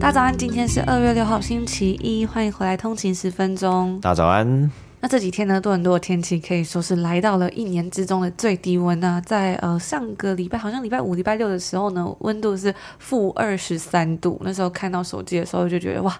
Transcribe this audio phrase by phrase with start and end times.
[0.00, 4.00] 大家早安，今天是二月六号，星期一，欢迎回来通勤十分钟。
[4.00, 4.72] 大家早安。
[5.00, 14.40] 那这几天呢，多伦多的天气可以说是来到了一年之中的最低温啊，在呃上个礼拜，好像礼拜五、礼拜六的时候呢，温度是负二十三度。
[14.42, 16.18] 那时候看到手机的时候，就觉得哇，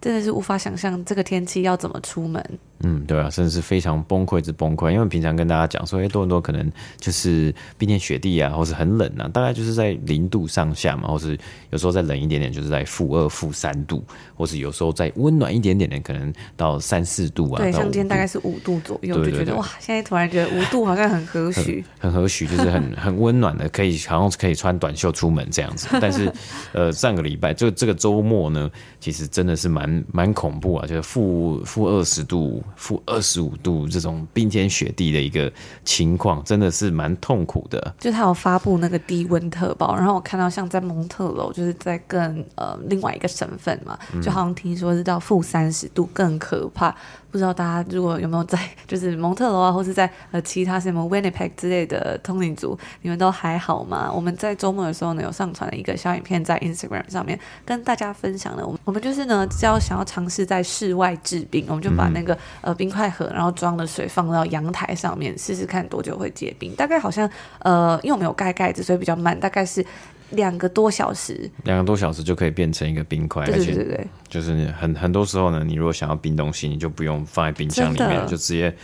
[0.00, 2.44] 真的是无法想象这个天气要怎么出门。
[2.84, 4.92] 嗯，对啊，真的是非常崩溃之崩溃。
[4.92, 11.36] 因为平常跟大家讲说，哎，多伦多可能就是冰天雪地啊，或是很冷啊，大概就是在零度上下嘛，或是
[11.70, 14.04] 有时候再冷一点点，就是在负二、负三度，
[14.36, 17.58] 或是有时候再温暖一点点的，可能到三四度啊。
[17.60, 25.88] 对，像今天大概是五度左右，就觉得哇，现在突然觉得五度好像很 和煦，很和煦，就是很很温暖的，可以好像可以穿短袖出门这样子。
[26.00, 26.32] 但是，
[26.72, 32.62] 呃，上个礼拜就这个周末呢，其实真的是蛮蛮恐怖啊，就是负负二十度。
[32.76, 35.52] 负二十五度这种冰天雪地的一个
[35.84, 37.94] 情况，真的是蛮痛苦的。
[37.98, 46.94] 就他有发布那个低温特报，然后我看到像在蒙特楼，就是在更呃另外一个省份嘛，就好像听说是到负三十度更可怕。
[47.38, 48.58] 不知道大家如果有没有在
[48.88, 54.10] 就是蒙特罗啊，或是在呃其他什么 Winnipeg 之类的通灵族，你们都还好吗？
[54.12, 58.66] 我们在周末的时候呢，有上传了一个小影片在 Instagram 上面跟大家分享了。
[58.66, 66.74] 我们我们就是呢，只要想要尝试在室外制冰，我们就把那个呃冰块盒，然后装了水放到阳台上面试试看多久会结冰。
[66.74, 69.84] 大概好像呃，因为我们有盖盖子，所以比较慢，大概是
[70.30, 71.50] 两个多小时。
[71.64, 74.06] 两个多小时就可以变成一个冰块，对对对对，对。
[74.28, 78.74] 就是很很多时候呢，你如果想要冰东西，你就不用放在冰箱里面，就直接。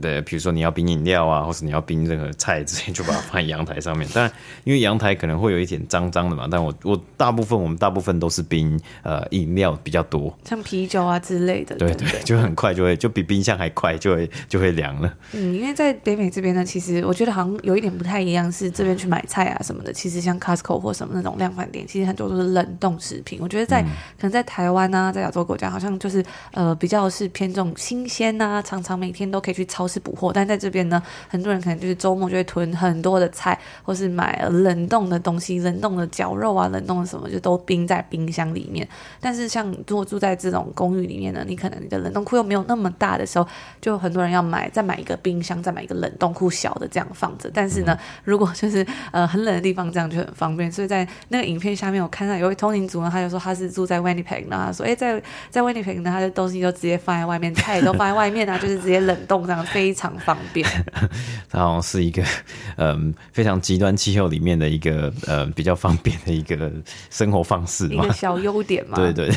[0.00, 4.08] 对，比如说你要冰饮料啊，或是你要冰任何菜之类，就把它放在阳台上面。
[4.14, 4.30] 但
[4.64, 11.76] 因为阳台可能会有一点脏脏的嘛，但我我大部分我们大部分都是冰呃饮料比较多，像啤酒啊之类的。
[11.76, 15.14] 对对，对，就很快就会就比冰箱还快就会就会凉了。
[15.32, 23.38] 嗯，因为在北美这边呢，其实我觉得好像有一点不太一样，是这边去买菜啊什么的，其实像 Costco 或什么那种量贩店，其实很多都是冷冻食品。
[23.40, 38.86] 我觉得在、嗯、可能在台湾啊，在亚洲国家，好像就是呃比较是偏重新鲜啊，常常每天都可以去超市补货，但在这边呢，很多人可能就是周末就会囤很多的菜，或是买冷冻的东西，冷冻的绞肉啊，冷冻的什么就都冰在冰箱里面。
[39.20, 43.46] 但是像如果住在这种公寓里面呢，你可能你的冷冻库又没有那么大的时候，
[43.80, 47.50] 就很多人要买再买一个冰箱，再买一个冷冻库小的这样放着。
[47.52, 50.70] 但是呢，如果就是呃很冷的地方，这样就很方便。
[50.70, 55.20] 所以在那个影片下面，我看到有位通勤族呢，他就说他是住在 Winnipeg，然后他说，哎，在
[55.50, 60.66] 在 Winnipeg 呢，他的东西就直接放在外面，菜也都放在外面啊，就是直接冷冻这样，非常方便。
[61.50, 62.22] 它好像是一个
[62.76, 66.70] 嗯非常极端气候里面的一个呃比较方便的一个
[67.10, 68.96] 生活方式，一个小优点嘛。
[68.96, 69.30] 对 对。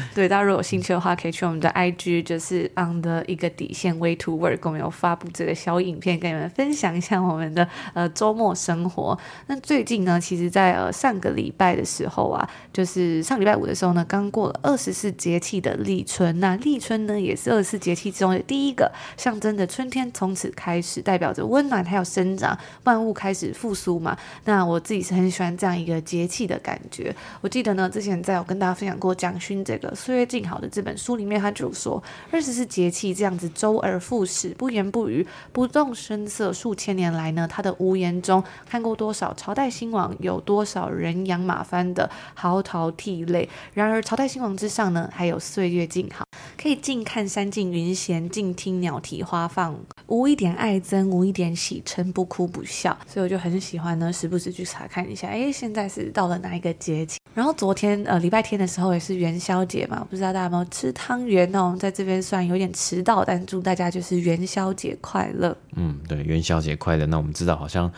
[0.14, 9.18] 对，大家如果有兴趣的话，可以去我们的 IG，就是 on 的一个底线 way to work，我们有发布这个小影片，跟你们分享一下我们的呃周末生活。
[9.46, 16.38] 那最近呢，其实在呃上个礼拜的时候啊，就是上礼拜五的时候呢，刚过了二十四节气的立春。
[16.40, 24.16] 那立春呢，也是二十四节气之中的第一个，象征着春天从此开始，代表着温暖还有生长，万物开始复苏嘛。
[24.44, 27.14] 那我自己是很喜欢这样一个节气的感觉。
[27.40, 29.81] 我记得呢，之前在有跟大家分享过蒋勋这个。
[29.94, 43.48] 岁月静好的这本书里面，他就说二十四节气这样子周而复始，不言不语，不动声色，数千年来呢，他的无言中看过多少朝代兴亡，有多少人仰马翻的嚎啕涕泪。
[43.74, 46.24] 然而朝代兴亡之上呢，还有岁月静好，
[46.60, 52.96] 可以静看山静云闲，静听鸟啼花放，无一点爱憎，无一点喜嗔，不哭不笑。
[53.06, 57.18] 所以我就很喜欢呢，时不时去查看一下，哎，现在是到了哪一个节气？
[57.34, 59.86] 然后昨天呃礼拜天的时候也是元宵节。
[59.86, 61.64] 嘛，不知道大家有没有吃汤圆呢？
[61.64, 65.56] 我们在这边虽然有点迟到，但祝大家就是元宵节快乐。
[65.76, 67.06] 嗯，对，元宵节快乐。
[67.06, 67.90] 那我们知道好像。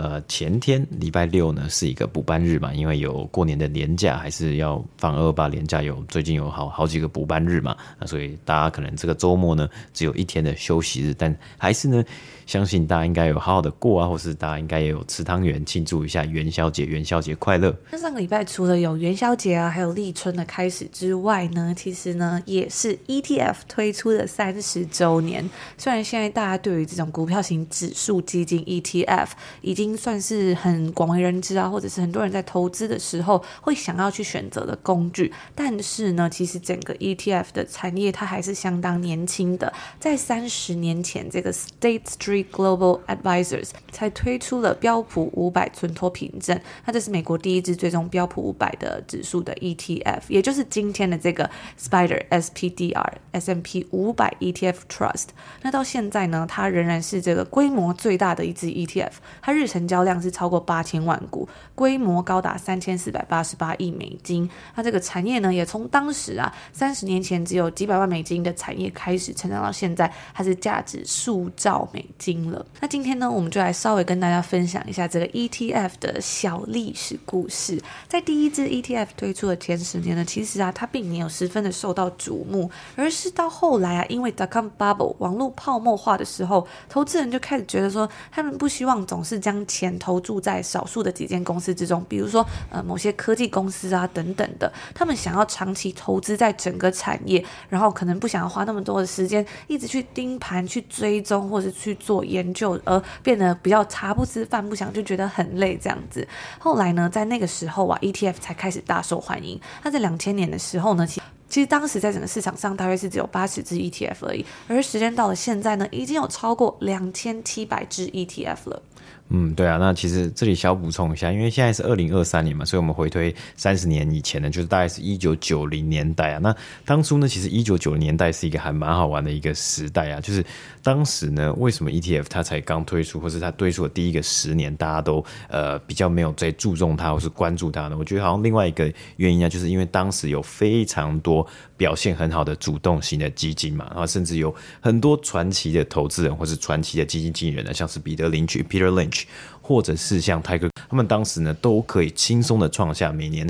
[0.00, 12.02] 呃，前天礼拜六呢是一个补班日嘛，因为有过年的年假，还是要放二二八年假，有最近有好好几个补班日嘛，那所以大家可能这个周末呢只有一天的休息日，但还是呢。
[12.46, 17.72] 相信大家应该有好好的过啊，或是大家应该也有吃汤圆庆祝一下元宵节，元宵节快乐。
[17.92, 25.48] 那上个礼拜除了有元宵节啊，还有立春的开始之外呢，其实呢也是 ETF 推出的三十周年。
[25.78, 29.28] 虽然现在大家对于这种股票型指数基金 ETF
[29.60, 39.72] 已经算是很广为人知啊，或者是很多人在投资的时候会想要去选择的工具，但是呢，其实整个 ETF 的产业它还是相当年轻的。
[39.98, 51.48] 在三十年前，这个 State Street Global Advisors 才推出了标普五百存托凭证，那这是美国第一支追踪标普五百的指数的 ETF，也就是今天的这个
[51.78, 55.28] Spider SPDR S&P 五百 ETF Trust。
[55.62, 59.12] 那到现在呢，它仍然是这个规模最大的一支 ETF，
[59.42, 64.50] 它日成交量是超过八千万股，规模高达三千四百八十八亿美金。
[64.74, 72.40] 那这个产业呢，也从当时啊三十年前只有几百万美金的产业开始成长到现在，它是价值数兆美金。
[72.50, 72.64] 了。
[72.80, 77.80] 那今天呢，我们就来稍微跟大家分享一下这个 ETF 的小历史故事。
[78.08, 102.20] 在第一支 ETF 推出的前十年呢，其实啊，它并没有十分的受到瞩目，而是到后来啊，因为 dot-com bubble 网络泡沫化的时候，投资人就开始觉得说，他们不希望总是将钱投注在少数的几间公司之中，比如说呃某些科技公司啊等等的，他们想要长期投资在整个产业，然后可能不想要花那么多的时间一直去盯盘、去追踪或者去做。
[102.30, 106.24] 研究而变得比较茶不思饭不想，就觉得很累这样子。
[106.60, 109.60] 后来呢，在那个时候啊，ETF 才开始大受欢迎。
[109.82, 114.46] 那在两千年的时候呢，其其实当时在整个市场上大约是只有八十只 ETF 而已。
[114.68, 118.82] 而时间到了现在呢，已经有超过两千七百只 ETF 了。
[119.32, 126.38] 嗯，对啊，那其实这里小补充一下，因为现在是二零二三年嘛，所以我们回推三十年以前呢，就是大概是一九九零年代啊。
[126.38, 126.52] 那
[126.84, 130.44] 当初呢，其实一九九零年代是一个还蛮好玩的一个时代啊，就是
[130.82, 137.96] 当时呢，为什么 ETF 它才刚推出，或是它推出的第一个十年，大家都呃比较没有在注重它或是关注它呢？
[137.96, 149.19] 我觉得好像另外一个原因啊，就是因为当时有非常多表现很好的主动型的基金嘛，然后甚至有很多传奇的投资人或是传奇的基金经理人呢，像是彼得林区 Peter Lynch。
[149.60, 153.48] 或者是像泰克，他们当时呢都可以轻松的创下每年。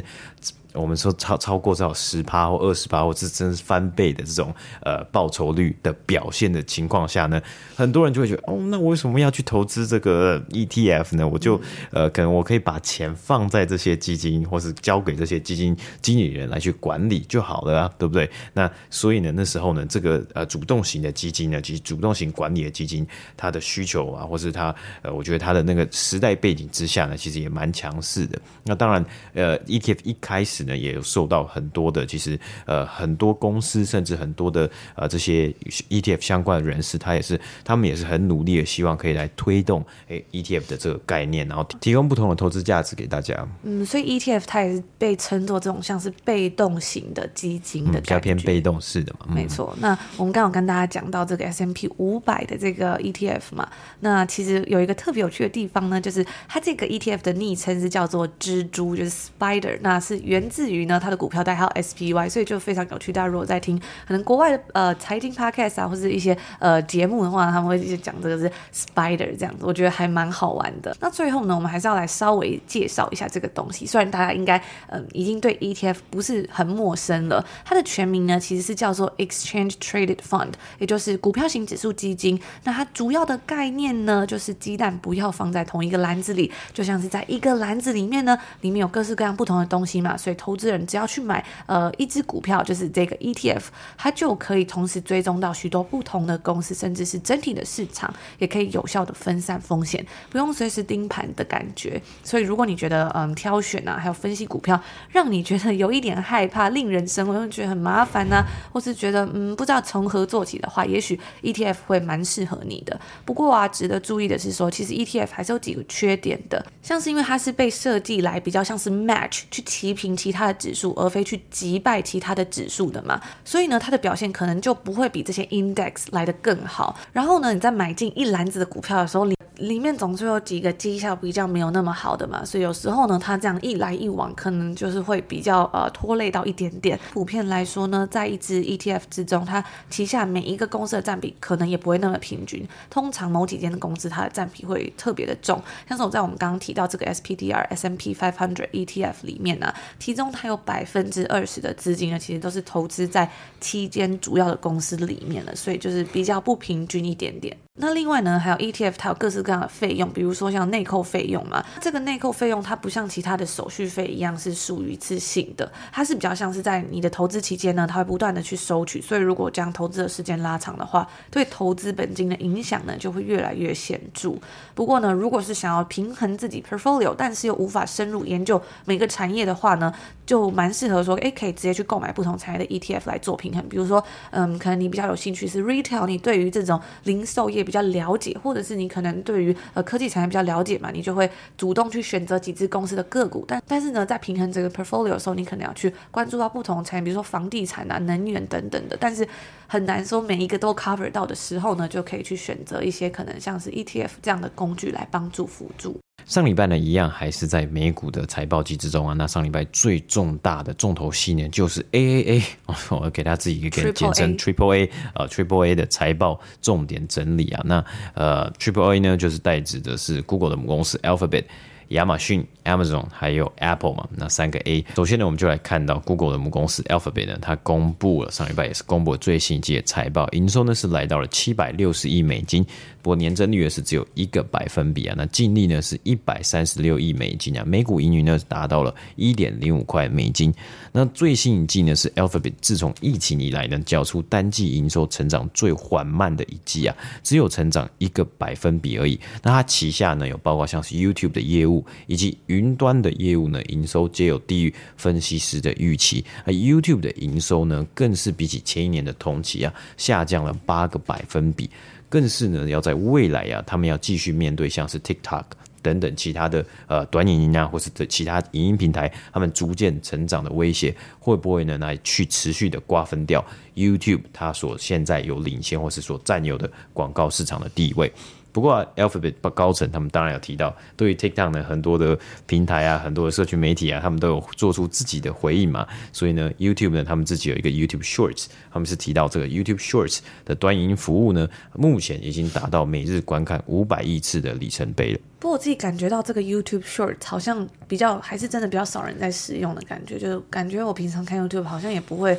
[0.72, 7.40] 我们说超超过至少十趴或二十趴，或是真是翻倍的这种呃报酬率的表现的情况下呢，
[7.74, 11.26] 很多人就会觉得哦，那我为什么要去投资这个 ETF 呢？
[11.26, 18.30] 我就呃可能我可以把钱放在这些基金，或是交给这些基金经理人来去管理就好了啊，对不对？
[18.52, 23.04] 那所以呢，那时候呢，这个呃主动型的基金呢，其实主动型管理的基金，
[23.36, 24.72] 它的需求啊，或是它
[25.02, 28.40] 呃，我觉得它的那个时代背景之下呢，其实也蛮强势的。
[28.62, 30.59] 那当然，呃，ETF 一开始。
[30.64, 35.54] 呢，也有受到很多的，其实呃很多公司甚至很多的呃这些
[35.88, 43.46] ETF 相关的人士，他也是他们也是很努力的，希望可以来推动诶 ETF 的这个概念，然后提供不同的投资价值给大家。
[43.62, 49.26] 嗯，所以 ETF 它也是被称作这种像是被动型的基金的，嗯，比较偏被动式的嘛。
[49.34, 49.74] 没错。
[49.80, 53.68] 那我们刚好跟大家讲到这个 S M P 五百的这个 ETF 嘛，
[54.00, 63.12] 那其实有一个特别有趣的地方呢，就是它这个 ETF 的昵称是叫做蜘蛛，就是 Spider，那是源自于呢，它的股票代号 SPY，所以就非常有趣。
[63.12, 70.94] 大家如果在听可能国外的呃财经 podcast 啊，或者一些呃节目的话，他们会一直讲这个是 Spider 这样子，我觉得还蛮好玩的。
[71.00, 73.86] 那最后呢，我们还是要来稍微介绍一下这个东西。
[73.86, 82.40] 虽然大家应该嗯、已经对 ETF 不是很陌生了，它的全名呢其实是叫做 Exchange Traded Fund，也就是股票型指数基金。
[82.64, 93.64] 那它主要的概念呢，就是鸡蛋不要放在同一个篮子里，就像是在一个篮子里面呢，里面有各式各样不同的东西嘛，所以投资人只要去买呃一只股票，就是这个 ETF，
[93.98, 102.00] 它就可以同时追踪到许多不同的公司，甚至是整体的市场，也可以有效的分散风险，不用随时盯盘的感觉。
[102.24, 104.80] 所以如果你觉得嗯挑选啊，还有分析股票，
[105.10, 112.98] 让你觉得有一点害怕、令人生畏，觉得很麻烦呢、啊，或是觉得嗯不知道从何做起的话，也许 ETF 会蛮适合你的。
[113.26, 120.90] 不过啊，值得注意的是说，其实 ETF 还是有几个缺点的，像是因为它是被设计来比较像是 match 去齐平其他的指数。
[121.00, 126.94] 而非去击败其他的指数的嘛，所以呢，它的表现可能就不会比这些 index 来得更好。
[127.12, 129.24] 然后呢，你在买进一篮子的股票的时候，
[129.60, 136.98] 里面总是有几个绩效比较没有那么好的嘛，所以有时候呢，它这样一来一往，可能就是会比较呃拖累到一点点。
[137.12, 142.66] 普遍来说呢，在一支 ETF 之中，它旗下每一个公司的占比可能也不会那么平均。
[142.88, 157.56] 通常某几间的公司它的占比会特别的重，像是我在我们刚刚提到这个 SPDR S&P 500 ETF 里面呢、其中它有百分之二十的资金呢，其实都是投资在七间主要的公司里面了，所以就是比较不平均一点点。
[157.82, 161.60] 那另外呢，还有 ETF，它有各式各这样的费用，比如说像内扣费用嘛。
[161.80, 169.02] 这个内扣费用它不像其他的手续费一样是属于一次性的，它是比较像是在你的投资期间呢，它会不断的去收取。
[169.02, 174.34] 所以如果将投资的时间拉长的话，对投资本金的影响呢就会越来越显著。
[174.72, 179.92] 不过呢，如果是想要平衡自己 portfolio，但是又无法深入研究每个产业的话呢，
[180.24, 183.68] 就蛮适合说，诶，可以直接去购买不同产业的 ETF 来做平衡。
[183.68, 187.64] 比如说，嗯，可能你比较有兴趣是 retail，你对于这种零售业。
[187.70, 193.44] 比较了解，或者是你可能对于呃科技产业比较了解嘛，你就会主动去选择几只公司的个股。
[193.46, 198.96] 但但是呢，在平衡这个 portfolio 的时候，你可能要去关注到不同的产业，比如说房地产啊、能源等等的。
[199.00, 199.26] 但是
[199.66, 205.98] 很难说每一个都 cover 到的时候呢，就可以去选择一些可能像是 ETF 这样的工具来帮助辅助。
[206.26, 209.14] 上礼拜呢，一样还是在美股的财报季之中啊。
[209.14, 212.42] 那上礼拜最重大的重头戏呢，就是 AAA，
[212.90, 217.62] 我要给他自己一个简称 Triple A，呃，Triple A 的财报重点整理啊。
[217.64, 217.84] 那
[218.14, 221.44] 呃，Triple A 呢，就是代指的是 Google 的母公司 Alphabet。
[221.90, 224.86] 亚马逊、Amazon 还有 Apple 嘛，那三个 A。
[224.94, 232.64] 首先呢，我们就来看到 Google 的母公司 Alphabet 呢，它公布了上礼拜也是公布了最新一季的财报，营收呢是来到了七百六十亿美金，
[233.02, 235.14] 不过年增率是只有一个百分比啊。
[235.16, 240.52] 那净利呢是一百三十六亿美金啊，每股盈余呢是达到了一点零五块美金。
[240.92, 249.18] 那最新一季呢是 Alphabet 自从疫情以来呢，缴出单季营收成长最缓慢的一季啊，只有成长一个百分比而已。
[249.42, 251.84] 那它旗下呢有包括像是 YouTube 的业务。
[252.06, 256.24] 以及云端的业务呢，营收皆有低于分析师的预期。
[256.44, 261.70] 而 YouTube 的营收呢，更是比起前一年的同期啊，下降了八个百分比。
[262.10, 265.44] 更是呢，要在未来啊，他们要继续面对像是 TikTok
[265.80, 273.42] 等等其他的呃短影音啊，或是的其他影音平台，他们逐渐成长的威胁，会不会呢来去持续的瓜分掉
[273.74, 278.12] YouTube 它所现在有领先或是所占有的广告市场的地位？
[278.52, 285.86] 不过，Alphabet 高层他们当然有提到，对于 TikTok 呢，很多的平台啊，很多的社群媒体啊，他们都有做出自己的回应嘛。
[286.12, 295.20] 所以呢，YouTube 呢，他们自己有一个 YouTube Shorts，他们是提到这个 YouTube Shorts 的短影音服务呢，目前已经达到每日观看五百亿次的里程碑了。
[295.38, 302.36] 不过我自己感觉到这个 YouTube Shorts 好像比较还是真的比较少人在使用的感觉，就感觉我平常看 YouTube 好像也不会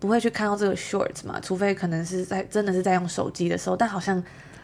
[0.00, 4.20] 不会去看到这个 Shorts 嘛，除非可能是在真的是在用手机的时候，但好像。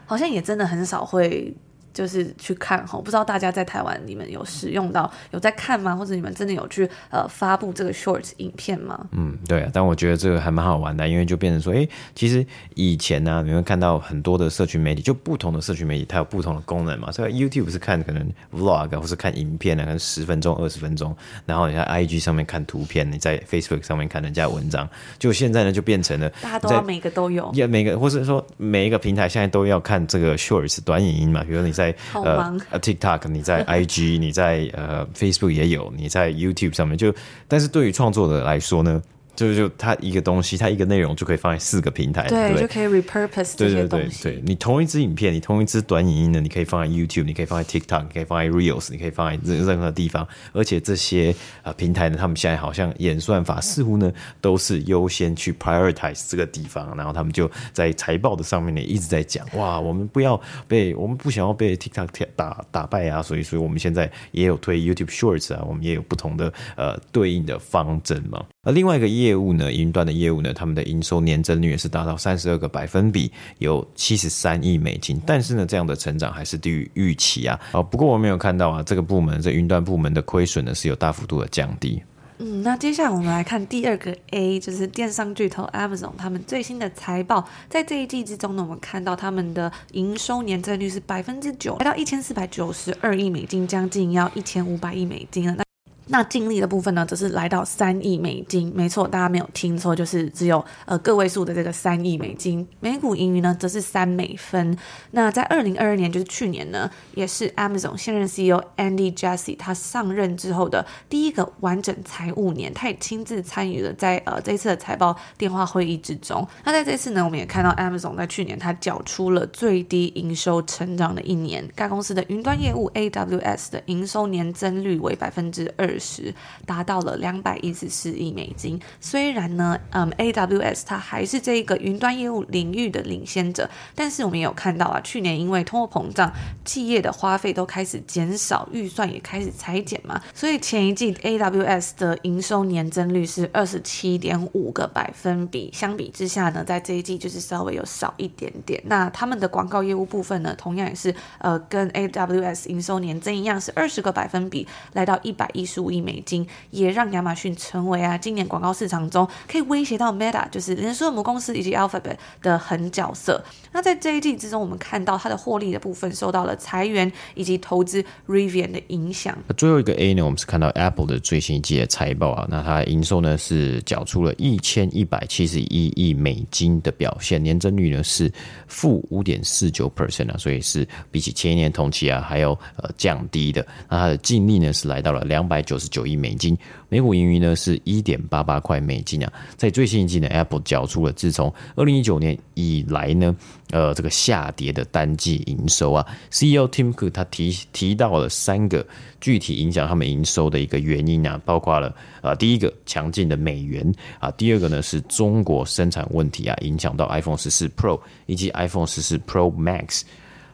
[0.09, 1.55] 好像也真的很少会。
[1.93, 5.95] 就是去看哈，不知道大家在台湾你们有使用到有在看吗？
[5.95, 9.07] 或者你们真的有去呃发布这个 short 影片吗？
[9.11, 17.11] 嗯，对啊，但我觉得这个还蛮好玩的，因为就变成说，哎、欸，其实以前呢、啊，你会看到很多的社群媒体，就不同的社群媒体它有不同的功能嘛。
[17.11, 21.15] 所以 YouTube 是看可能 vlog 或是看影片啊，可能十分钟、二十分钟，
[21.47, 31.78] 然后你在 IG 上面看图片，你在 Facebook 上面看人家的文章，就现在呢就变成了大家都要每个都有，也每个，或是说每一个平台现在都要看这个 shorts 短影音嘛，比如说你。
[31.79, 37.13] 在呃 TikTok，你在 IG，你在呃 Facebook 也有，你在 YouTube 上面就，
[37.47, 39.01] 但是对于创作者来说呢？
[39.39, 44.23] 就就它一个东西，它一个内容就可以放在四个平台，对，对就可以 repurpose 这些东西。
[44.23, 50.27] 对对对对，你同一支影片，你同一支短影音呢，你可以放在 YouTube，你可以放在 TikTok，你可以放在 Reels，你可以放在任任何地方。
[50.51, 68.43] 而且这些呃平台呢，他们现在好像演算法似乎呢都是优先去 prioritize 这个地方，然后他们就在财报的上面呢一直在讲，哇，我们不要被，我们不想要被 TikTok 打打败啊，所以所以我们现在也有推 YouTube Shorts 啊，我们也有不同的呃对应的方针嘛。
[68.63, 75.21] 而另外一个业务呢，云端的业务呢，他们的营收年增率也是达到三十二个百分比，有七十三亿美金。
[75.25, 77.57] 但是呢，这样的成长还是低于预期啊。
[77.71, 82.03] 啊，不过我没有看到啊，这个部门这云端部门的亏损呢是有大幅度的降低。
[82.39, 95.55] 嗯，那接下来我们来看第二个 A，就是电商巨头 Amazon 他们最新的财报，在这一季之中呢，我们看到他们的营收年增率是百分之九，来到一千四百九十二亿美金，将近要一千五百亿美金了。
[95.57, 95.63] 那
[96.11, 102.67] 那净利的部分呢，则是来到三亿美金，没错，大家没有听错，就是只有呃个位数的这个三亿美金。
[102.79, 104.75] 每股盈余呢，则是三美分。
[105.11, 116.47] 那在二零二二年，就是去年呢，也是 Amazon 现任 CEO Andy Jassy 他上任之后的第一个完整财务年，他也亲自参与了在呃这次的财报电话会议之中。
[116.63, 125.98] 那在这次呢，我们也看到 Amazon 在去年他缴出了最低营收成长的一年，该公司的云端业务 AWS 的营收年增率为百分之二。
[125.99, 126.33] 十
[126.65, 128.79] 达到了两百一十四亿美金。
[129.01, 136.31] 虽然呢，嗯，AWS 它还是这一个云端业务领域的领先者，但是我们也有看到啊，去年因为通货膨胀，
[136.63, 145.69] 企业的花费都开始减少，预算也开始裁减嘛，所以前一季 AWS 的营收年增率是二十七点五个百分比。
[145.73, 148.81] 相比之下呢，在这一季就是稍微有少一点点。
[148.85, 155.88] 那他们的广告业务部分呢，同样也是呃跟 AWS 营收年增一样，是二十个百分比，来到一百一十五。
[155.89, 163.43] 亿美金也让亚马逊成为啊今年广告市场中可以威胁到 Meta，就是脸书母公司以及 Alphabet 的狠角色。
[163.71, 169.37] 那在这一季之中，我们看到它的获利的部分受到了裁员以及投资 Rivian 的影响。
[169.57, 178.31] 最后一个 A 呢，我们是看到 Apple 的最新一季的财报啊，那它营收呢是缴出了一千一百七十一亿美金的表现，年增率呢是
[178.67, 183.65] 负五点四九 percent 啊，所以是比起前一年同期啊还有呃降低的。
[183.87, 186.57] 那它的净利呢是来到了两百九十九亿美金，
[186.89, 189.31] 每股盈余呢是一点八八块美金啊。
[189.55, 193.35] 在最新一季呢，Apple 缴出了自从二零一九年以来呢，
[193.69, 196.03] 呃，这个下跌的单季营收啊。
[196.31, 198.83] CEO Tim Cook 他提提到了三个
[199.21, 210.01] 具体影响他们营收的一个原因啊，包括了呃第一个强劲的美元啊，第二个呢是中国生产问题啊，影响到 iPhone 十四 Pro 以及 iPhone 十四 Pro Max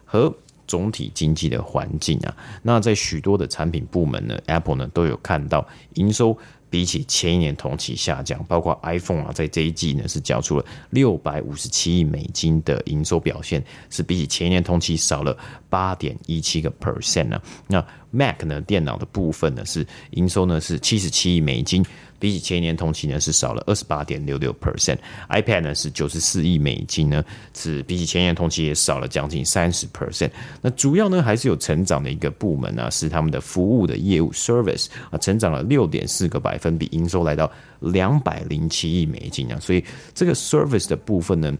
[0.03, 0.35] 和。
[0.67, 6.37] 总体经济的环境啊，那在许多的产品部门呢，Apple 呢都有看到营收
[6.69, 15.37] 比起前一年同期下降，包括 iPhone 啊，在这一季呢是交出了六百五十七亿美金的营收表现，是比起前一年同期少了
[15.69, 17.41] 八点一七个 percent 啊。
[17.67, 21.85] 那 Mac 呢电脑的部分呢是营收呢是七十七亿美金。
[22.17, 24.97] 比起前一年同期呢，是少了二十八点六六 percent。
[25.29, 30.31] iPad 呢是九十四亿美金呢，是比起前一年同期也少了将近三十 percent。
[30.61, 39.59] 那主要呢还是有成长的一个部门呢，是他们的服务的业务 service 啊，成长了六点四个百分比，营收来到两百零七亿美金啊。
[39.59, 41.55] 所以这个 service 的部分呢。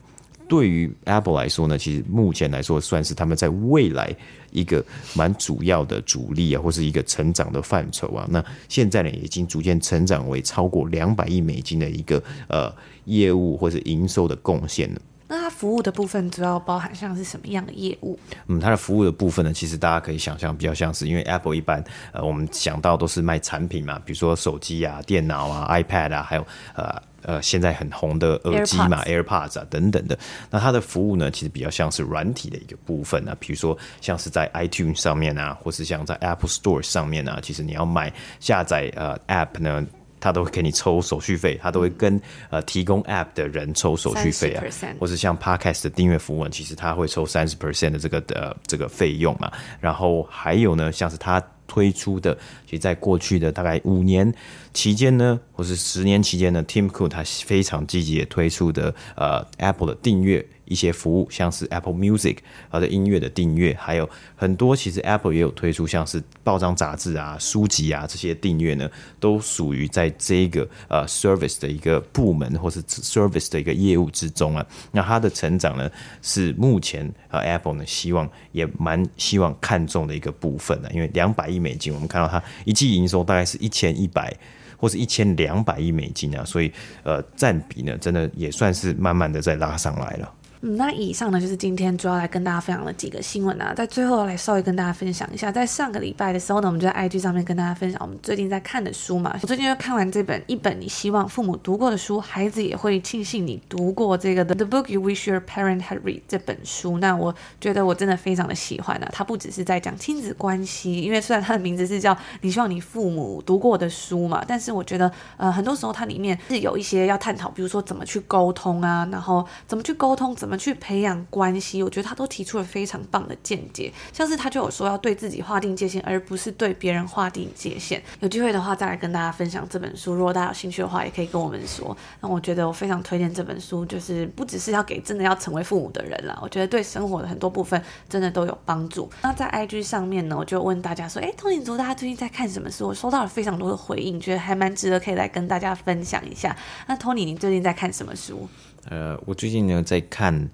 [0.48, 4.16] 对于 Apple 来说呢，其实目前来说算是他们在未来
[4.56, 4.84] 一个
[5.14, 8.26] 蛮主要的主力啊，或是一个成长的范畴啊。
[8.32, 15.02] 那现在呢，已经逐渐成长为超过两百亿美金的一个呃业务或是营收的贡献了。
[15.27, 18.20] 那它服务的部分主要包含像是什么样的业务？
[18.48, 27.01] 嗯，它的服务的部分呢，其实大家可以想象，比较像是因为 Apple 一般呃，我们想到都是卖产品嘛，比如说手机啊、电脑啊、iPad 啊，还有呃。
[27.27, 30.16] 呃，现在很红的耳机嘛，AirPods, 啊等等的，
[30.51, 39.83] 那它的服务呢，其实比较像是软体的一个部分啊，比如说像是在 iTunes 上面啊，或是像在 Apple Store 上面啊，其实你要买下载呃 App 呢，
[40.25, 44.64] 它都会给你抽手续费，他都会跟呃提供 App 的人抽手续费啊，
[45.00, 51.42] 或是像 Podcast 的订阅服务，其实他会抽三十 percent 的这个的这个费用嘛，然后还有呢，像是他。
[51.68, 54.31] 推出的，其实在过去的大概五年
[54.72, 60.46] 期间呢，或是十年期间呢，Tim Cook 他非常积极的推出的呃 Apple 的订阅。
[60.66, 62.38] 一些服务，像是 Apple Music
[62.72, 74.66] 它的音乐的订阅，还有很多其实 Apple 也有推出，像是报章杂志啊、书籍啊这些订阅呢，都属于在这个呃 service 的一个部门或是 service 的一个业务之中啊。
[74.92, 75.90] 那它的成长呢，
[76.22, 84.36] 是目前呃 Apple 呢希望也蛮希望看重的一个部分呢，因为两百亿美金，我们看到它一季营收大概是一千一百
[84.78, 86.72] 或是一千两百亿美金啊，所以
[87.04, 90.34] 呃占比呢，真的也算是慢慢的在拉上来了。
[90.66, 99.38] 那以上呢就是今天主要来跟大家分享的几个新闻啊，在最后来稍微跟大家分享一下，在上个礼拜的时候呢，我们就在 IG 上面跟大家分享我们最近在看的书嘛。
[99.44, 106.98] 我最近又看完这本一本你希望父母读过的书，孩子也会庆幸你读过这个的 The Book You Wish Your Parent Had Read 这本书。
[106.98, 120.54] 那我觉得我真的非常的喜欢啊，它不只是在讲亲子关系，因为虽然它的名字是叫你希望你父母读过的书嘛，但是我觉得呃很多时候它里面是有一些要探讨，比如说怎么去沟通啊，然后怎么去沟通，怎么。
[120.57, 123.91] 去培养关系，我觉得他都提出了非常棒的见解。
[124.13, 128.01] 像是他就有说要对自己划定界限，而不是对别人划定界限。
[128.20, 131.96] 有机会的话再来跟大家分享这本书，如果大家有兴趣的话，也可以跟我们说。
[132.22, 139.09] 那我觉得我非常推荐这本书，就是不只是要给真的要成为父母的人啦，我觉得对生活的很多部分真的都有帮助。
[139.22, 142.87] 那在 IG 上面呢，我就问大家说，哎，通勤族大家最近在看什么书？
[142.87, 146.55] 我收到了非常多的回应，觉得还蛮值得可以来跟大家分享一下。
[146.87, 148.48] 那 Tony，你最近在看什么书？
[148.90, 150.34] 呃，我最近呢在看《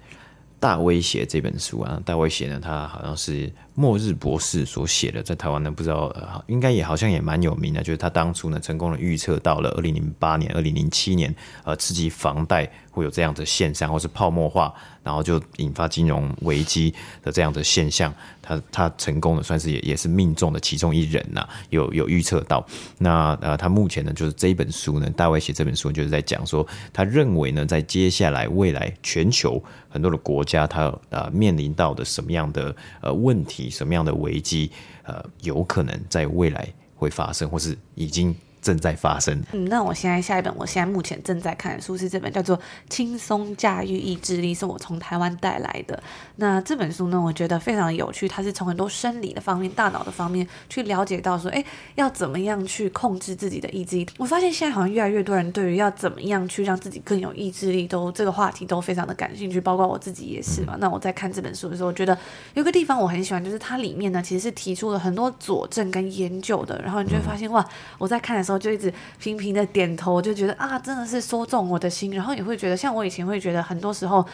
[0.59, 14.73] 大威胁》这本书啊，《大威胁》呢，它好像是末日博士所写的，在台湾呢不知道，应该也好像也蛮有名的，就是他当初呢成功的预测到了二零零八年、二零零七年，呃，刺激房贷会有这样的现象，或是泡沫化。
[15.03, 22.63] 然后就引发金融危机的这样的现象，他他成功的算是也也是命中的其中一人呐、有有预测到。
[22.99, 34.71] 那呃，他目前呢，就是这一本书呢，大卫写这本书就是在讲说，他认为呢，在接下来未来全球很多的国家，他呃面临到的什么样的呃问题，以什么样的危机，
[35.03, 38.35] 呃，有可能在未来会发生，或是已经。
[38.61, 39.41] 正在发生。
[39.51, 42.57] 嗯，那我现在下一本，我现在目前正在看的书是这本，叫做
[42.89, 46.01] 《轻松驾驭意志力》，是我从台湾带来的。
[46.35, 51.63] 那这本书呢，我觉得非常有趣，它是从很多生理的方面、大脑的方面去了解到说，哎，
[51.95, 54.07] 要怎么样去控制自己的意志力。
[54.17, 60.75] 我发现现在好像越来越多人对于要怎么样去让自己更有意志力，都这个话题都非常的感兴趣，包括我自己也是嘛。
[60.79, 62.15] 那我在看这本书的时候，我觉得
[62.53, 68.50] 有个地方我很喜欢，就是它里面呢其实是提出了很多佐证跟研究的，然后你就会发现哇，我在看的时候。
[68.51, 72.11] 然后就一直频频的点头，就觉得啊，真的是说中我的心。
[72.11, 74.25] 然后也会觉得，像我以前会觉得，很多时候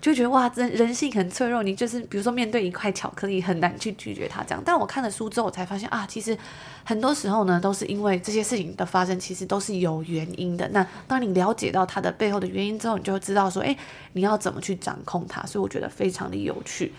[0.00, 4.60] 就觉得哇，人人性很脆弱，你就是比如说面对一块巧克力，很难去拒绝它这样。
[4.66, 6.36] 但我看了书之后，我才发现啊，其实
[6.84, 10.68] 很多时候呢，都是因为这些事情的发生，其实都是有原因的。
[10.70, 13.76] 那当你了解到它的背后的原因之后，你就会知道说，哎，
[14.14, 15.42] 你要怎么去掌控它。
[15.46, 16.92] 所以我觉得非常的有趣。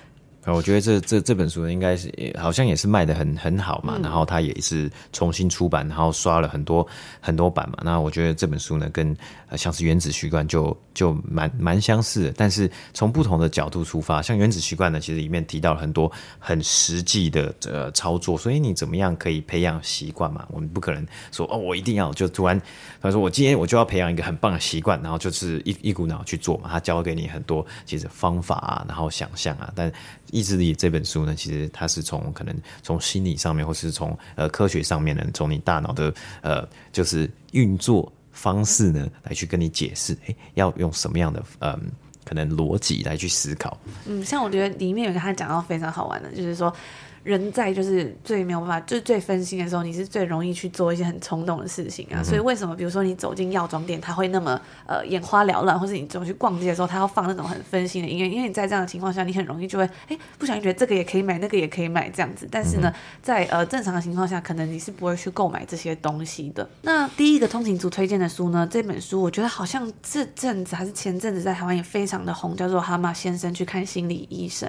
[0.47, 6.85] 我觉得这这这本书应该是好像也是卖得很很好嘛，嗯、然后它也是重新出版，然后刷了很多
[7.19, 7.77] 很多版嘛。
[7.83, 9.15] 那我觉得这本书呢，跟
[9.49, 14.19] 呃像是原子习惯就就蛮蛮相似的，但是从不同的角度出发。
[14.19, 20.43] 像原子习惯呢，其实里面提到了很多很实际的呃操作，所以你怎么样可以培养习惯嘛？
[20.49, 22.59] 我们不可能说哦，我一定要就突然
[22.99, 26.67] 他说我今天我就要培养一个很棒的习惯，然后就是一一股脑去做嘛。
[26.71, 29.91] 他教给你很多其实方法啊，然后想象啊，但。
[30.31, 41.79] 意志力这本书呢，其实它是从可能从心理上面，或是从呃科学上面呢，从你大脑的呃就是运作方式呢，来去跟你解释，哎，要用什么样的嗯、呃、
[42.25, 43.77] 可能逻辑来去思考。
[44.05, 46.73] 嗯，像我觉得里面有个他讲到非常好玩的，就是说。
[47.23, 52.17] 人在就是最没有办法，就是最分心的时候，你是最容易去做一些很冲动的事情啊。
[52.17, 58.27] 嗯、所以为什么，比如说你走进药妆店，他会那么呃眼花缭乱，或是你走去逛街的时候，他要放那种很分心的音乐？
[58.27, 62.47] 因为你在这样的情况下，你很容易就会哎不小心觉得这个也可以买，那个也可以买这样子。
[62.49, 66.67] 但是呢，在呃正常的情况下，可能你是不会去购买这些东西的。
[66.81, 74.67] 那第一个通勤族推荐的书呢，这本书我觉得好像这阵子还是前阵子在台湾也非常的红，叫做《蛤蟆先生去看心理医生》。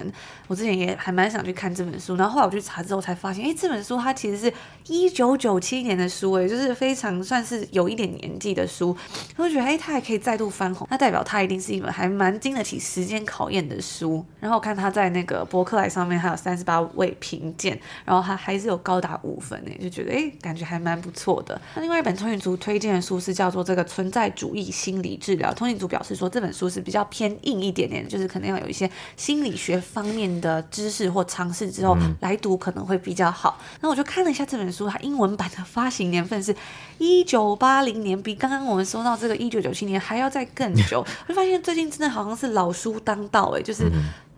[0.49, 4.53] 我之前也还蛮想去看这本书，然后后来我去查之后才发现，哎，这本书它其实是
[4.87, 8.97] 一九九七年的书，哎，就是非常算是有一点年纪的书。
[9.37, 14.25] 我就觉得，哎，它还可以再度翻红，那代表它一定是一本还蛮经得起时间考验的书。
[14.41, 21.61] 然后我看它在那个博客来上面还有三十八位评鉴，然后它还是有高达五分，哎，就觉得，哎，感觉还蛮不错的。
[21.77, 25.53] 那另外一本通讯族推荐的书是叫做这个存在主义心理治疗。
[25.55, 33.59] 通讯族表示说，这本书是比较偏硬一点点，就是可能要有一些心理学方面的知识或尝试之后来读，可能会比较好。
[33.81, 36.55] 那我就看了一下这本书，它英文版的发行年份是
[36.99, 41.01] 一九八零年，比刚刚我们说到这个一九九七年还要再更久。
[41.27, 43.91] 我就发现最近真的好像是老书当道，哎，就是。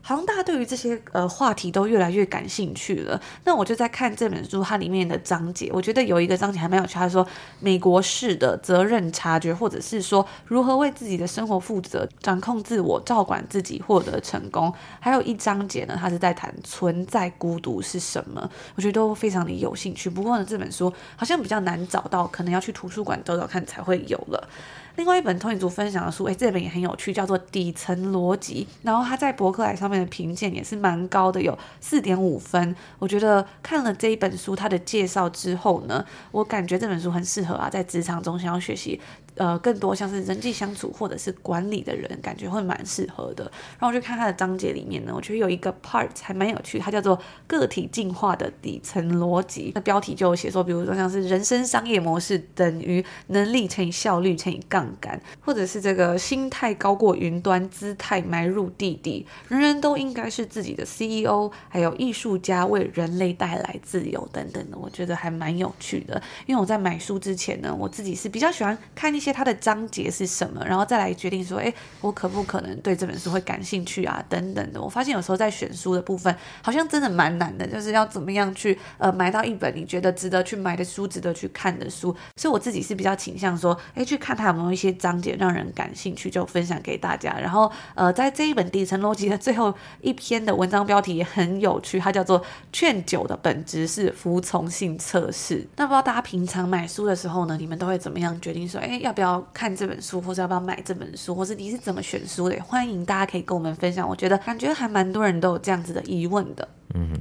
[0.06, 3.18] 好像大家对于这些呃话题都越来越感兴趣了。
[3.44, 6.92] 那我就在看这本书，它里面的章节，我觉得有一个章节还蛮有趣。
[6.92, 7.26] 他说
[7.58, 14.70] 美国式的责任察觉，或者是说如何为自己的生活负责、掌控自我、照管自己、获得成功。
[15.00, 18.46] 还有一章节呢，他是在谈存在孤独是什么。
[18.74, 20.10] 我觉得都非常的有兴趣。
[20.10, 24.48] 不过呢，这本书好像比较难找到，可能要去图书馆找找看才会有了。
[24.96, 28.64] 另外一本通勤族分享的书，哎，这本也很有趣，叫做《底层逻辑》。
[28.82, 32.74] 然后他在博客来上面的评鉴也是蛮高的，有四点五分。
[32.98, 39.00] 我觉得看了这一本书他的介绍之后呢，我感觉这本书很适合啊，在职场中想要学习
[39.36, 43.44] 呃更多像是人际相处或者是管理的人，感觉会蛮适合的。
[43.44, 49.72] 然后我就看它的章节里面呢，我觉得有一个 part 还蛮有趣，它叫做个体进化的底层逻辑。
[49.74, 66.20] 那标题就写说，比如说像是人生商业模式等于能力乘以效率乘以杠杆，或者是这个心态高过云端，姿态埋入地底，人人都应该是自己的 CEO，还有艺术家为人类带来自由等等的，我觉得还蛮有趣的。
[66.46, 74.22] 因为我在买书之前呢，我自己是比较喜欢看一些它的章节是什么，然后再来决定说，哎，我可不可能对这本书会感兴趣啊？
[74.28, 74.80] 等等的。
[74.80, 82.14] 我发现有时候在选书的部分，好像真的蛮难的，就是要怎么样去呃买到一本你觉得值得去买的书，值得去看的书。
[82.36, 87.34] 所以我自己是比较倾向说，哎，去看它有没有一些章节让人感兴趣，就分享给大家。
[87.40, 95.66] 然后呃，在这一本底层逻辑的最后一篇的文章标题也很有趣，它叫做“劝酒的本质是服从性测试”。
[95.76, 102.60] 那不知道大家平常买书的时候呢，你们都会怎么样决定说，哎，要要不要看这本书，或者要不要买这本书，或是你是怎么选书的？
[102.64, 104.08] 欢迎大家可以跟我们分享。
[104.08, 106.68] 我觉得感觉还蛮多人都有这样子的疑问的。
[106.94, 107.20] 嗯哼，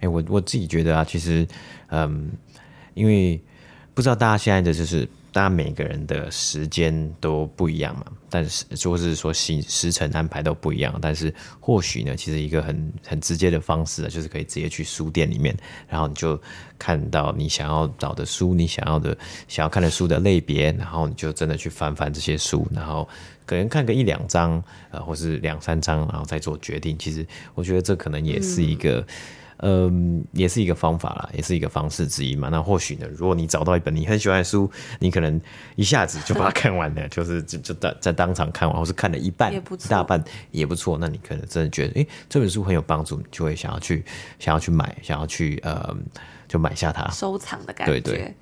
[0.00, 1.46] 诶，我我自己觉得啊，其实，
[1.88, 2.30] 嗯，
[2.94, 3.38] 因为
[3.92, 5.06] 不知道大家现在的就是。
[5.32, 10.96] 大家每个人的时间都不一样嘛，但是就是说时时程安排都不一样。
[11.00, 15.56] 但是或许呢，其实一个很很直接的方式啊，就是可以直接去书店里面，
[15.88, 16.40] 然后你就
[16.78, 19.16] 看到你想要找的书，你想要的
[19.48, 23.08] 想要看的书的类别，然后你就真的去翻翻这些书，然后
[23.44, 26.96] 可能看个一两章，呃，或是两三章，然后再做决定。
[26.98, 29.06] 其实我觉得这可能也是一个。
[29.58, 32.48] 嗯，也是一个方法啦，也是一个方式之一嘛。
[32.48, 35.40] 那或许呢，如果你找到一本你很喜欢的书，你可能
[35.76, 40.98] 一下子就把它看完了， 就是就就在在当场看完，或是看了一半、一大半也不错。
[40.98, 44.04] 那你可能真的觉得，诶，这本书很有帮助，你就会想要去
[44.38, 45.96] 想要去买，想要去呃，
[46.46, 48.00] 就买下它，收藏的感觉。
[48.00, 48.34] 对对。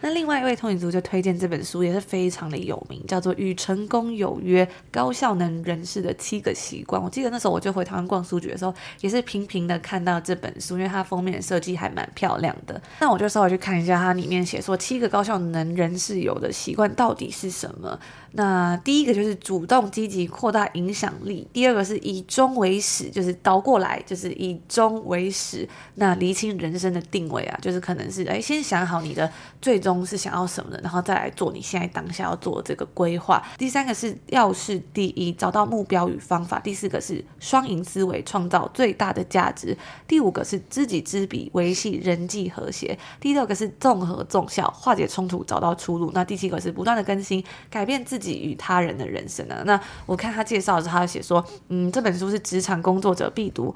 [0.00, 7.00] 那另外一位通勤族就推荐这本书，也是非常的有名，叫做《与成功有约：高效能人士的七个习惯》。
[7.04, 12.80] 我记得那时候我就回台湾逛书局的时候，也是频频的看到这本书，因为它封面设计还蛮漂亮的。
[13.00, 17.98] 那我就稍微去看一下它里面写说七个高效能人士有的习惯到底是什么。
[18.32, 25.68] 那第一个就是主动积极扩大影响力，第二个是以终为始，就是倒过来就是以终为始。
[25.94, 29.30] 那厘清人生的定位啊，就是可能是哎先想好你的
[29.62, 30.00] 最终。
[30.10, 33.40] 是想要什么的，然后再来做你现在当下要做的这个规划。
[33.58, 36.58] 第三个是要事第一，找到目标与方法。
[36.58, 39.76] 第四个是双赢思维，创造最大的价值。
[40.08, 42.98] 第五个是知己知彼，维系人际和谐。
[43.20, 46.10] 第六个是综合综效，化解冲突，找到出路。
[46.14, 49.62] 那第七个是不断的更新，改变自己与他人的人生呢？
[49.64, 53.74] 那我看他介绍的时候，他写说，嗯，这本书是职场工作者必读，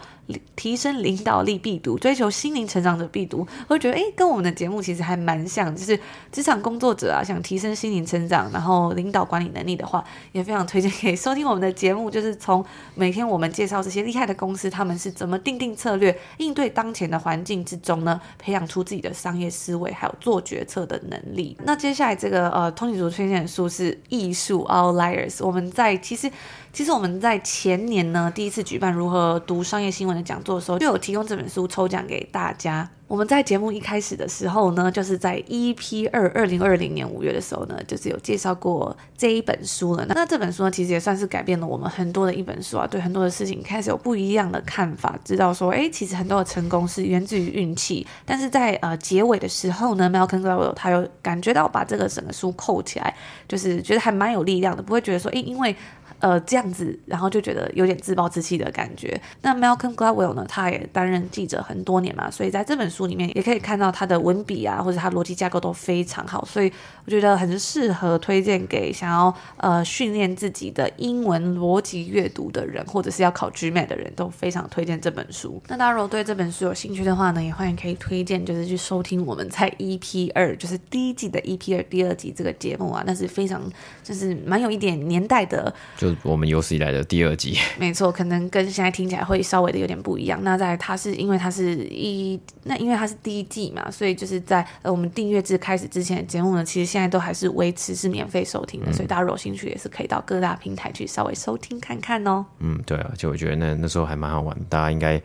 [0.54, 3.46] 提升领导力必读，追求心灵成长者必读。
[3.68, 5.98] 我觉得，诶，跟我们的节目其实还蛮像，就是。
[6.30, 12.10] 职场工作者啊，想提升心灵成长，然后领导管理能力的话，也非常推荐可以收听我们的节目。
[12.10, 12.64] 就是从
[12.96, 21.56] 每天我们介绍这些厉害的公司，他们是怎么定定策略，应对当前的环境之中呢，培养出自己的商业思维，还有做决策的能力。
[21.64, 25.36] 那接下来这个呃，通勤族推荐的书是《艺数 Outliers》。
[25.46, 26.30] 我们在其实。
[26.74, 32.90] 其实我们在前年呢，第一次举办如何读商业新闻的讲座的时候，就有提供这本书抽奖给大家。
[33.06, 40.04] 我们在节目一开始的时候呢，就是在 EP 二二零二零年五月的时候呢，就是有介绍过这一本书了。
[40.08, 48.04] 那这本书呢，其实也算是改变了我们很多的一本书啊，对很多的事情开始有不一样的看法，知道说，哎，其实很多的成功是源自于运气。
[48.24, 53.14] 但是在呃结尾的时候呢，Malcolm Gladwell 他有感觉到把这个整个书扣起来，
[53.46, 55.76] 就是觉得还蛮有力量的，不会觉得说，哎，因为。
[56.24, 59.20] 呃，这样子，然后就觉得有点自暴自弃的感觉。
[59.42, 66.72] 那 Malcolm Gladwell 呢，他也担任记者很多年嘛，所以在这本书里面也可以看到他的文笔啊，或者他逻辑架构都非常好，所以
[67.04, 75.62] 我觉得很适合推荐给想要呃训练自己的英文逻辑阅读的人，或者是要考 GMAT 的人都非常推荐这本书。
[75.68, 83.62] 那大家如果对这本书有兴趣的话呢，也欢迎可以推荐，就是去收听我们在 EP 二，就是第一季的 EP 二第二集这个节目啊，那是非常
[84.02, 85.72] 就是蛮有一点年代的。
[85.96, 90.40] 就我们有史以来的第二集， 没错，可能跟现在听起来会稍微的有点不一样。
[90.42, 102.46] 那在它是因为它是一，那因为它是第一季嘛，所以就是在呃我们订阅制开始之前的节目呢，其实现在都还是维持是免费收听的，嗯、所以大家如果有兴趣也是可以到各大平台去稍微收听看看哦。
[102.60, 105.20] 嗯，对啊，就我觉得那那时候还蛮好玩，大家应该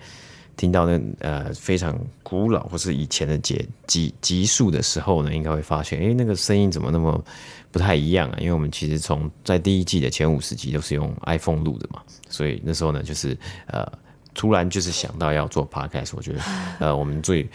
[0.57, 7.23] 听到那呃非常古老或是以前的节集集数的时候呢，应该会发现，哎，那个声音怎么那么。
[7.71, 13.87] 不太一样啊，因为我们其实从在第一季的前五十集都是用 iPhone 录的嘛，所以那时候呢，就是呃
[14.33, 16.41] 突然就是想到要做 podcast，我觉得
[16.79, 17.47] 呃，我们最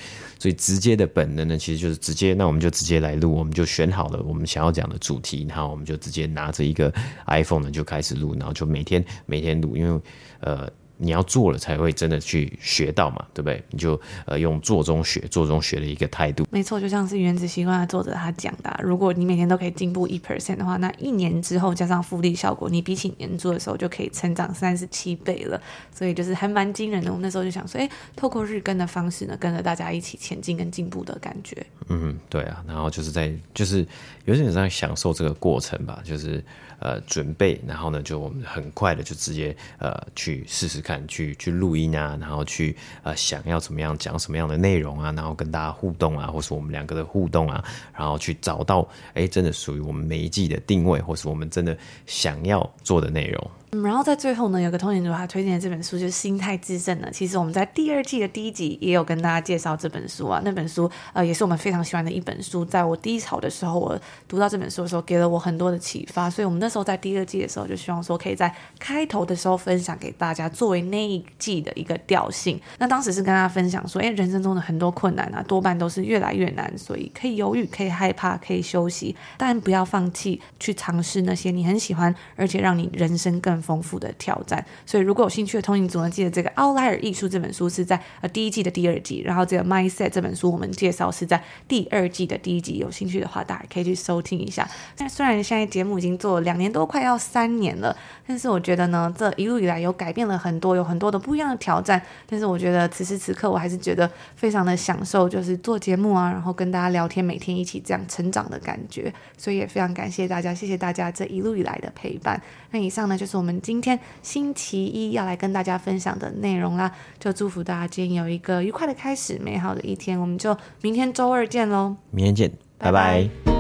[0.45, 6.93] 最直接的本能呢，其实就是直接，那我们就直接来录，我们就选好了我们想要讲的主题，然后我们就直接拿着一个
[7.29, 9.99] iPhone 呢就开始录，然后就每天每天录，因为
[10.41, 10.71] 呃。
[10.97, 13.63] 你要做了才会真的去学到嘛，对不对？
[13.71, 16.47] 你就呃用做中学、做中学的一个态度。
[16.51, 25.61] 没错，就像是《原子习惯》的作者他讲的啊，如果你每天都可以进步一 percent 的话，那一年之后加上复利效果，你比起年初的时候就可以成长三十七倍了。
[25.93, 27.11] 所以就是还蛮惊人的。
[27.11, 31.67] 我们那时候就想说，哎，透过日更的方式呢，跟着大家一起前进跟进步的感觉。
[31.89, 32.65] 嗯，对啊。
[32.67, 33.87] 然后就是在就是
[34.27, 36.43] 有点在享受这个过程吧，就是。
[36.81, 47.65] 呃，准备，然后呢，就我们很快的就直接呃去试试看，去去录音啊，然后去呃想要怎么样讲什么样的内容啊，然后跟大家互动啊，或是我们两个的互动啊，
[47.97, 53.51] 然后去找到哎真的属于我们每一季的定位，或是我们真的想要做的内容。
[53.83, 57.09] 然后在最后呢，有个通勤族他推荐的这本书就是《心态致胜》呢。
[57.13, 60.41] 其实我们在第二季的第一集也有跟大家介绍这本书啊。
[60.45, 62.65] 那本书呃也是我们非常喜欢的一本书。
[62.65, 66.29] 在我低潮的时候，我读到这本书的时候，给了我很多的启发。
[66.29, 72.61] 所以我们那时候在第二季的时候，就希望说可以在开头的时候分享给大家，作为那一季的一个调性。
[72.79, 84.65] 那当时是跟大家分享说，哎，人生中的很多困难啊，多半都是越来越难，所以可以犹豫，可以害怕，可以休息，但不要放弃去尝试那些你很喜欢而且让你人生更丰富的挑战。
[84.85, 92.79] 所以如果有兴趣的通勤族呢，记得这个《奥莱尔艺术》这本书是在呃第一季的第二集，然后这个《Mindset》这本书我们介绍是在第二季的第一集。
[92.79, 94.69] 有兴趣的话，大家可以去收听一下。
[94.99, 97.97] 那虽然现在节目已经做了两年多，快要三年了，
[98.27, 102.03] 但是我觉得呢，这一路以来有改变了很多，有很多的不一样的挑战。
[102.27, 109.13] 但是我觉得此时此刻，我还是觉得非常的享受，就是做节目啊，然后跟大家聊天，每天一起这样成长的感觉。
[109.39, 112.41] 所以也非常感谢大家，谢谢大家这一路以来的陪伴。
[112.71, 123.23] 那以上呢，就是我们今天星期一要来跟大家分享的内容啦，就祝福大家今天有一个愉快的开始，美好的一天，我们就明天周二见喽，明天见，拜拜。
[123.23, 123.54] 拜拜。